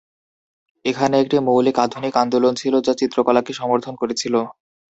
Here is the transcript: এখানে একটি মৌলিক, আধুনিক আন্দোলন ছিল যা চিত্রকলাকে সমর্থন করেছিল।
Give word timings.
এখানে 0.85 1.15
একটি 1.19 1.37
মৌলিক, 1.47 1.75
আধুনিক 1.79 2.13
আন্দোলন 2.23 2.53
ছিল 2.55 2.73
যা 2.85 2.93
চিত্রকলাকে 3.01 3.51
সমর্থন 3.53 3.93
করেছিল। 4.01 4.35